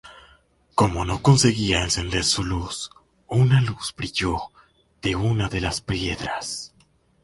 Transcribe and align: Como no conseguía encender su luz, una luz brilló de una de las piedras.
Como 0.73 1.05
no 1.05 1.21
conseguía 1.21 1.83
encender 1.83 2.23
su 2.23 2.43
luz, 2.43 2.89
una 3.27 3.61
luz 3.61 3.93
brilló 3.95 4.35
de 4.99 5.15
una 5.15 5.47
de 5.47 5.61
las 5.61 5.81
piedras. 5.81 6.73